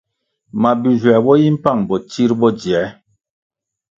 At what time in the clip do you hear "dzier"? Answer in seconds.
2.57-2.87